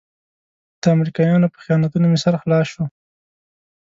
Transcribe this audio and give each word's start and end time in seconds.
د 0.81 0.83
امریکایانو 0.95 1.51
په 1.53 1.59
خیانتونو 1.63 2.05
مې 2.11 2.19
سر 2.23 2.35
خلاص 2.41 2.65
شو. 2.73 2.83